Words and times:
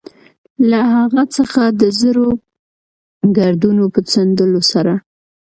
له 0.69 0.79
هغه 0.93 1.23
څخه 1.35 1.61
د 1.81 1.83
زړو 2.01 2.27
ګردونو 3.37 3.83
په 3.93 3.99
څنډلو 4.09 4.61
سره. 4.71 4.93